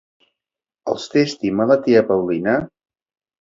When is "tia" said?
1.89-2.03